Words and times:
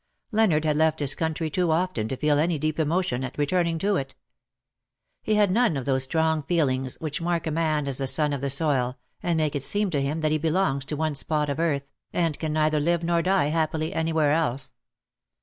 Leonard 0.31 0.65
had 0.65 0.77
left 0.77 0.97
his 0.99 1.13
country 1.13 1.51
too 1.51 1.69
often 1.69 2.07
to 2.07 2.17
feel 2.17 2.39
any 2.39 2.57
deep 2.57 2.79
emotion 2.79 3.23
at 3.23 3.37
returning 3.37 3.77
to 3.77 3.97
it. 3.97 4.15
He 5.21 5.35
had 5.35 5.51
none 5.51 5.77
of 5.77 5.85
those 5.85 6.05
strong 6.05 6.41
feelings 6.41 6.95
which 6.99 7.21
mark 7.21 7.45
a 7.45 7.51
man 7.51 7.87
as 7.87 7.99
the 7.99 8.07
sou 8.07 8.33
of 8.33 8.41
the 8.41 8.49
soil, 8.49 8.97
and 9.21 9.37
make 9.37 9.55
it 9.55 9.61
seem 9.61 9.91
to 9.91 10.01
him 10.01 10.21
that 10.21 10.31
he 10.31 10.39
belongs 10.39 10.85
to 10.85 10.95
one 10.95 11.13
spot 11.13 11.49
of 11.49 11.59
earth, 11.59 11.91
and 12.11 12.39
can 12.39 12.51
neither 12.51 12.79
live 12.79 13.03
nor 13.03 13.21
die 13.21 13.49
happily 13.49 13.93
anywhere 13.93 14.31
else. 14.31 14.73